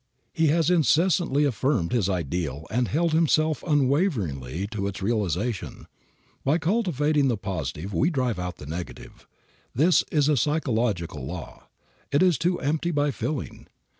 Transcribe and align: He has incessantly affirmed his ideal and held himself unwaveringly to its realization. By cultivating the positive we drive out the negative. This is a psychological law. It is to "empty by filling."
He 0.33 0.47
has 0.47 0.71
incessantly 0.71 1.43
affirmed 1.45 1.91
his 1.91 2.09
ideal 2.09 2.65
and 2.71 2.87
held 2.87 3.13
himself 3.13 3.61
unwaveringly 3.67 4.65
to 4.71 4.87
its 4.87 5.03
realization. 5.03 5.85
By 6.43 6.57
cultivating 6.57 7.27
the 7.27 7.37
positive 7.37 7.93
we 7.93 8.09
drive 8.09 8.39
out 8.39 8.57
the 8.57 8.65
negative. 8.65 9.27
This 9.75 10.03
is 10.11 10.27
a 10.27 10.35
psychological 10.37 11.23
law. 11.27 11.67
It 12.11 12.23
is 12.23 12.39
to 12.39 12.59
"empty 12.61 12.89
by 12.89 13.11
filling." 13.11 13.67